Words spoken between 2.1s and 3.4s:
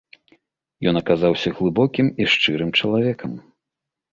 і шчырым чалавекам.